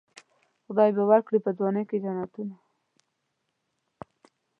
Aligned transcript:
خدای 0.65 0.91
به 0.95 1.03
ورکي 1.09 1.37
په 1.45 1.51
ځوانۍ 1.57 1.83
کې 1.89 1.97
جنتونه. 2.03 2.55